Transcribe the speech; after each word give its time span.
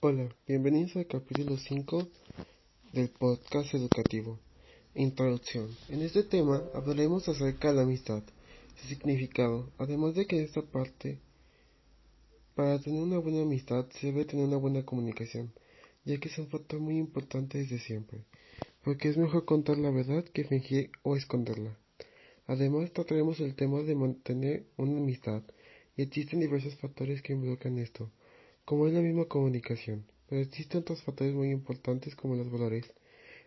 Hola, 0.00 0.28
bienvenidos 0.46 0.94
al 0.94 1.08
capítulo 1.08 1.56
5 1.56 2.06
del 2.92 3.08
podcast 3.08 3.74
educativo. 3.74 4.38
Introducción. 4.94 5.66
En 5.88 6.02
este 6.02 6.22
tema 6.22 6.62
hablaremos 6.72 7.28
acerca 7.28 7.70
de 7.70 7.74
la 7.74 7.82
amistad, 7.82 8.22
su 8.76 8.86
significado, 8.86 9.72
además 9.76 10.14
de 10.14 10.28
que 10.28 10.38
en 10.38 10.44
esta 10.44 10.62
parte, 10.62 11.18
para 12.54 12.78
tener 12.78 13.02
una 13.02 13.18
buena 13.18 13.42
amistad 13.42 13.86
se 13.90 14.06
debe 14.12 14.24
tener 14.24 14.46
una 14.46 14.58
buena 14.58 14.84
comunicación, 14.84 15.52
ya 16.04 16.16
que 16.20 16.28
es 16.28 16.38
un 16.38 16.46
factor 16.46 16.78
muy 16.78 16.96
importante 16.96 17.58
desde 17.58 17.80
siempre, 17.80 18.20
porque 18.84 19.08
es 19.08 19.16
mejor 19.16 19.46
contar 19.46 19.78
la 19.78 19.90
verdad 19.90 20.24
que 20.26 20.44
fingir 20.44 20.92
o 21.02 21.16
esconderla. 21.16 21.76
Además 22.46 22.92
trataremos 22.92 23.40
el 23.40 23.56
tema 23.56 23.82
de 23.82 23.96
mantener 23.96 24.64
una 24.76 24.98
amistad, 24.98 25.42
y 25.96 26.02
existen 26.02 26.38
diversos 26.38 26.76
factores 26.76 27.20
que 27.20 27.32
involucran 27.32 27.78
esto 27.78 28.12
como 28.68 28.86
es 28.86 28.92
la 28.92 29.00
misma 29.00 29.24
comunicación, 29.24 30.04
pero 30.28 30.42
existen 30.42 30.80
otros 30.80 31.02
factores 31.02 31.32
muy 31.32 31.48
importantes 31.48 32.14
como 32.14 32.36
los 32.36 32.50
valores, 32.50 32.84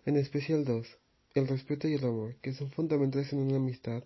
en 0.08 0.18
especial 0.18 0.66
dos, 0.66 0.98
el 1.36 1.48
respeto 1.48 1.88
y 1.88 1.94
el 1.94 2.04
amor, 2.04 2.38
que 2.42 2.54
son 2.54 2.72
fundamentales 2.72 3.32
en 3.32 3.38
una 3.38 3.58
amistad 3.58 4.04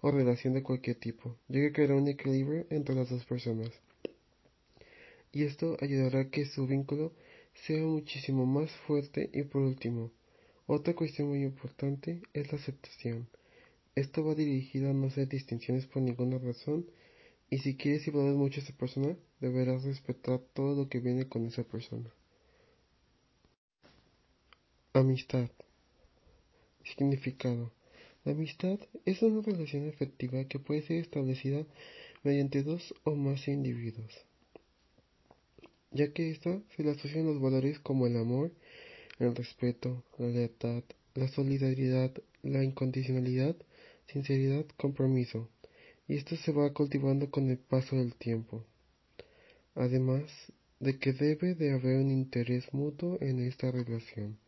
o 0.00 0.10
relación 0.10 0.54
de 0.54 0.62
cualquier 0.62 0.96
tipo, 0.96 1.36
ya 1.48 1.60
que 1.60 1.72
creará 1.72 1.96
un 1.96 2.08
equilibrio 2.08 2.64
entre 2.70 2.94
las 2.94 3.10
dos 3.10 3.26
personas. 3.26 3.72
Y 5.32 5.42
esto 5.42 5.76
ayudará 5.82 6.20
a 6.20 6.30
que 6.30 6.46
su 6.46 6.66
vínculo 6.66 7.12
sea 7.66 7.82
muchísimo 7.82 8.46
más 8.46 8.70
fuerte 8.86 9.28
y 9.34 9.42
por 9.42 9.60
último, 9.60 10.12
otra 10.66 10.94
cuestión 10.94 11.28
muy 11.28 11.42
importante 11.42 12.22
es 12.32 12.50
la 12.50 12.58
aceptación. 12.58 13.28
Esto 13.94 14.24
va 14.24 14.34
dirigido 14.34 14.88
a 14.88 14.94
no 14.94 15.08
hacer 15.08 15.28
distinciones 15.28 15.84
por 15.84 16.00
ninguna 16.00 16.38
razón 16.38 16.86
y 17.50 17.58
si 17.58 17.76
quieres 17.76 18.06
valoras 18.12 18.36
mucho 18.36 18.60
a 18.60 18.64
esa 18.64 18.76
persona, 18.76 19.16
deberás 19.40 19.84
respetar 19.84 20.40
todo 20.54 20.74
lo 20.74 20.88
que 20.88 21.00
viene 21.00 21.28
con 21.28 21.46
esa 21.46 21.62
persona. 21.64 22.10
Amistad. 24.92 25.50
Significado. 26.84 27.72
La 28.24 28.32
amistad 28.32 28.78
es 29.04 29.22
una 29.22 29.42
relación 29.42 29.86
efectiva 29.86 30.44
que 30.44 30.58
puede 30.58 30.82
ser 30.82 30.98
establecida 30.98 31.66
mediante 32.22 32.62
dos 32.62 32.94
o 33.04 33.14
más 33.14 33.48
individuos, 33.48 34.24
ya 35.90 36.12
que 36.12 36.30
ésta 36.30 36.62
se 36.74 36.82
le 36.82 36.92
asocian 36.92 37.26
los 37.26 37.40
valores 37.40 37.78
como 37.80 38.06
el 38.06 38.16
amor, 38.16 38.50
el 39.18 39.34
respeto, 39.36 40.02
la 40.18 40.28
lealtad, 40.28 40.82
la 41.14 41.28
solidaridad, 41.28 42.12
la 42.42 42.64
incondicionalidad, 42.64 43.56
sinceridad, 44.06 44.64
compromiso, 44.76 45.50
y 46.06 46.16
esto 46.16 46.36
se 46.36 46.52
va 46.52 46.72
cultivando 46.72 47.30
con 47.30 47.50
el 47.50 47.58
paso 47.58 47.96
del 47.96 48.14
tiempo. 48.14 48.64
Además 49.74 50.30
de 50.80 50.98
que 50.98 51.12
debe 51.12 51.54
de 51.54 51.72
haber 51.72 51.98
un 51.98 52.10
interés 52.10 52.72
mutuo 52.72 53.18
en 53.20 53.40
esta 53.40 53.70
relación. 53.70 54.38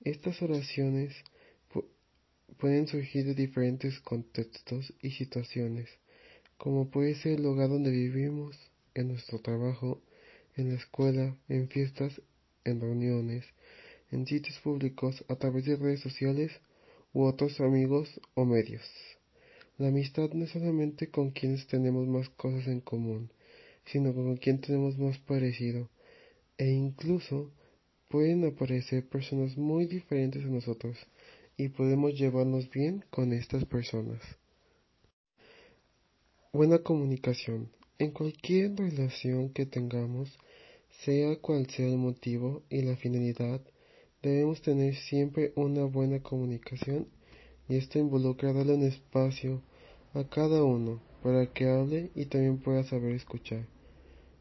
Estas 0.00 0.42
oraciones 0.42 1.14
pueden 2.58 2.86
surgir 2.86 3.26
de 3.26 3.34
diferentes 3.34 4.00
contextos 4.00 4.92
y 5.02 5.10
situaciones, 5.10 5.88
como 6.56 6.90
puede 6.90 7.14
ser 7.14 7.32
el 7.32 7.42
lugar 7.42 7.68
donde 7.68 7.90
vivimos, 7.90 8.56
en 8.94 9.08
nuestro 9.08 9.40
trabajo, 9.40 10.00
en 10.56 10.70
la 10.70 10.76
escuela, 10.76 11.36
en 11.48 11.68
fiestas, 11.68 12.20
en 12.64 12.80
reuniones, 12.80 13.44
en 14.10 14.26
sitios 14.26 14.58
públicos, 14.60 15.24
a 15.28 15.36
través 15.36 15.66
de 15.66 15.76
redes 15.76 16.00
sociales 16.00 16.52
u 17.12 17.24
otros 17.24 17.60
amigos 17.60 18.20
o 18.34 18.44
medios. 18.44 18.82
La 19.78 19.88
amistad 19.88 20.30
no 20.32 20.44
es 20.46 20.52
solamente 20.52 21.10
con 21.10 21.32
quienes 21.32 21.66
tenemos 21.66 22.08
más 22.08 22.30
cosas 22.30 22.66
en 22.66 22.80
común, 22.80 23.30
sino 23.84 24.14
con 24.14 24.36
quien 24.38 24.60
tenemos 24.60 24.96
más 24.96 25.18
parecido, 25.18 25.90
e 26.56 26.70
incluso 26.70 27.50
pueden 28.08 28.46
aparecer 28.46 29.06
personas 29.06 29.58
muy 29.58 29.84
diferentes 29.84 30.42
a 30.44 30.48
nosotros, 30.48 30.96
y 31.58 31.68
podemos 31.68 32.18
llevarnos 32.18 32.70
bien 32.70 33.04
con 33.10 33.34
estas 33.34 33.66
personas. 33.66 34.22
Buena 36.54 36.78
comunicación. 36.78 37.68
En 37.98 38.12
cualquier 38.12 38.74
relación 38.76 39.50
que 39.50 39.66
tengamos, 39.66 40.38
sea 41.04 41.36
cual 41.36 41.68
sea 41.68 41.86
el 41.86 41.98
motivo 41.98 42.62
y 42.70 42.80
la 42.80 42.96
finalidad, 42.96 43.60
debemos 44.22 44.62
tener 44.62 44.94
siempre 44.96 45.52
una 45.54 45.84
buena 45.84 46.22
comunicación 46.22 47.08
y 47.68 47.76
esto 47.76 47.98
involucra 47.98 48.52
darle 48.52 48.74
un 48.74 48.82
espacio 48.84 49.62
a 50.14 50.24
cada 50.24 50.62
uno 50.62 51.00
para 51.22 51.46
que 51.46 51.68
hable 51.68 52.10
y 52.14 52.26
también 52.26 52.58
pueda 52.58 52.84
saber 52.84 53.12
escuchar. 53.12 53.66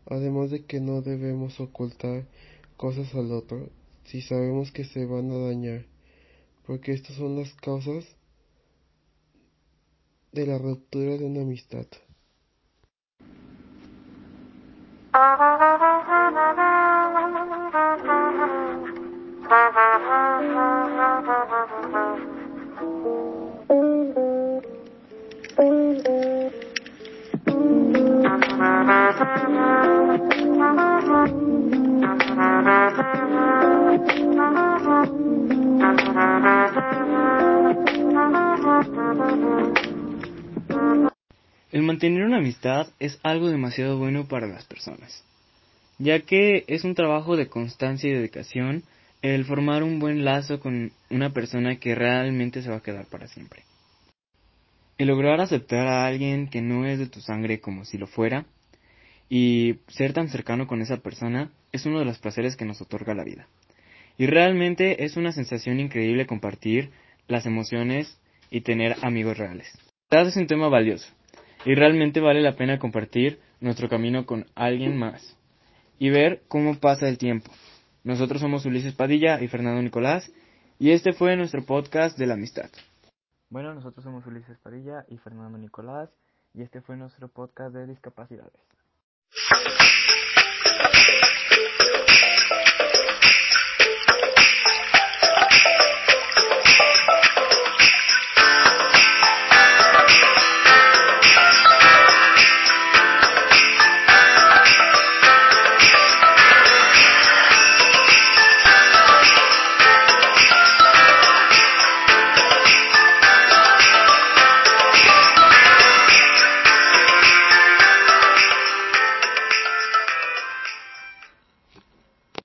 Además 0.07 0.51
de 0.51 0.65
que 0.65 0.79
no 0.79 1.01
debemos 1.01 1.59
ocultar 1.59 2.25
cosas 2.77 3.13
al 3.15 3.31
otro 3.31 3.69
si 4.03 4.21
sabemos 4.21 4.71
que 4.71 4.83
se 4.85 5.05
van 5.05 5.31
a 5.31 5.37
dañar, 5.37 5.85
porque 6.67 6.93
estas 6.93 7.15
son 7.15 7.35
las 7.37 7.51
causas 7.55 8.05
de 10.31 10.45
la 10.45 10.59
ruptura 10.59 11.17
de 11.17 11.25
una 11.25 11.41
amistad. 11.41 11.87
El 29.15 29.23
mantener 41.83 42.25
una 42.25 42.37
amistad 42.39 42.87
es 42.99 43.17
algo 43.23 43.47
demasiado 43.49 43.97
bueno 43.97 44.27
para 44.27 44.47
las 44.47 44.65
personas, 44.65 45.23
ya 45.97 46.19
que 46.19 46.65
es 46.67 46.83
un 46.83 46.93
trabajo 46.93 47.37
de 47.37 47.47
constancia 47.47 48.09
y 48.09 48.13
dedicación 48.13 48.83
el 49.21 49.45
formar 49.45 49.83
un 49.83 49.99
buen 49.99 50.25
lazo 50.25 50.59
con 50.59 50.91
una 51.09 51.29
persona 51.29 51.77
que 51.77 51.95
realmente 51.95 52.61
se 52.61 52.69
va 52.69 52.77
a 52.77 52.83
quedar 52.83 53.05
para 53.05 53.27
siempre. 53.27 53.63
El 54.97 55.07
lograr 55.07 55.39
aceptar 55.39 55.87
a 55.87 56.05
alguien 56.05 56.49
que 56.49 56.61
no 56.61 56.85
es 56.85 56.99
de 56.99 57.07
tu 57.07 57.21
sangre 57.21 57.61
como 57.61 57.85
si 57.85 57.97
lo 57.97 58.07
fuera 58.07 58.45
y 59.37 59.81
ser 59.89 60.13
tan 60.13 60.29
cercano 60.29 60.65
con 60.65 60.81
esa 60.81 60.95
persona 60.95 61.51
es 61.73 61.85
uno 61.85 61.99
de 61.99 62.05
los 62.05 62.19
placeres 62.19 62.55
que 62.55 62.63
nos 62.63 62.79
otorga 62.79 63.13
la 63.13 63.25
vida. 63.25 63.49
Y 64.17 64.27
realmente 64.27 65.03
es 65.03 65.17
una 65.17 65.33
sensación 65.33 65.81
increíble 65.81 66.25
compartir 66.25 66.91
las 67.27 67.45
emociones 67.45 68.17
y 68.49 68.61
tener 68.61 68.95
amigos 69.01 69.37
reales. 69.37 69.67
La 70.09 70.21
es 70.21 70.37
un 70.37 70.47
tema 70.47 70.69
valioso 70.69 71.13
y 71.65 71.75
realmente 71.75 72.21
vale 72.21 72.39
la 72.39 72.55
pena 72.55 72.79
compartir 72.79 73.41
nuestro 73.59 73.89
camino 73.89 74.25
con 74.25 74.45
alguien 74.55 74.95
más 74.95 75.37
y 75.99 76.11
ver 76.11 76.43
cómo 76.47 76.79
pasa 76.79 77.09
el 77.09 77.17
tiempo. 77.17 77.51
Nosotros 78.05 78.39
somos 78.39 78.65
Ulises 78.65 78.95
Padilla 78.95 79.43
y 79.43 79.49
Fernando 79.49 79.81
Nicolás 79.81 80.31
y 80.79 80.91
este 80.91 81.11
fue 81.11 81.35
nuestro 81.35 81.65
podcast 81.65 82.17
de 82.17 82.27
la 82.27 82.35
amistad. 82.35 82.69
Bueno, 83.49 83.73
nosotros 83.73 84.01
somos 84.01 84.25
Ulises 84.27 84.57
Padilla 84.59 85.03
y 85.09 85.17
Fernando 85.17 85.57
Nicolás 85.57 86.09
y 86.53 86.61
este 86.61 86.79
fue 86.79 86.95
nuestro 86.95 87.27
podcast 87.27 87.75
de 87.75 87.85
discapacidades. 87.85 88.53
Thank 89.35 89.67
you. 89.81 89.94